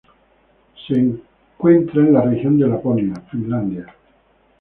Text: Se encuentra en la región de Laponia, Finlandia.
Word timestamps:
Se 0.87 0.95
encuentra 0.95 2.01
en 2.01 2.13
la 2.13 2.21
región 2.23 2.57
de 2.57 2.67
Laponia, 2.67 3.13
Finlandia. 3.29 3.85